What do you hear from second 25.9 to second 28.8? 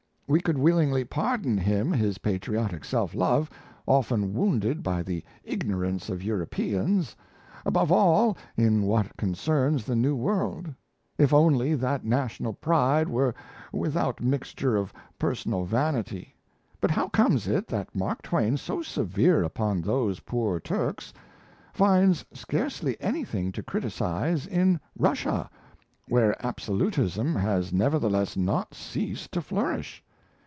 where absolutism has nevertheless not